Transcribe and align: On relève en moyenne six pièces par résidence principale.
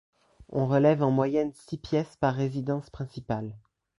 On 0.49 0.65
relève 0.65 1.03
en 1.03 1.11
moyenne 1.11 1.53
six 1.53 1.77
pièces 1.77 2.15
par 2.19 2.33
résidence 2.33 2.89
principale. 2.89 3.55